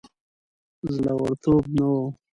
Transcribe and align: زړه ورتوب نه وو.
زړه 0.95 1.13
ورتوب 1.21 1.63
نه 1.77 1.85
وو. 1.91 2.05